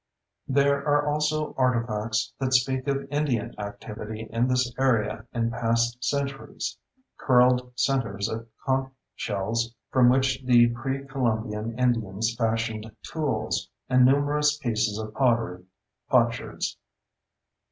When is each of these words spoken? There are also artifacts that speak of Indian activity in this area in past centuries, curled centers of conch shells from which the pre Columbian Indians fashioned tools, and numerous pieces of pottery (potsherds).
There 0.47 0.77
are 0.83 1.05
also 1.05 1.53
artifacts 1.59 2.33
that 2.39 2.53
speak 2.55 2.87
of 2.87 3.07
Indian 3.11 3.53
activity 3.59 4.25
in 4.31 4.47
this 4.47 4.73
area 4.79 5.27
in 5.31 5.51
past 5.51 6.03
centuries, 6.03 6.75
curled 7.17 7.71
centers 7.75 8.27
of 8.27 8.47
conch 8.65 8.91
shells 9.13 9.75
from 9.91 10.09
which 10.09 10.41
the 10.43 10.69
pre 10.69 11.05
Columbian 11.05 11.77
Indians 11.77 12.33
fashioned 12.35 12.89
tools, 13.03 13.69
and 13.89 14.03
numerous 14.03 14.57
pieces 14.57 14.97
of 14.97 15.13
pottery 15.13 15.65
(potsherds). 16.09 16.77